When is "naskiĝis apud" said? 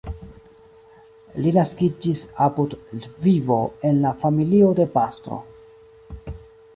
1.57-2.73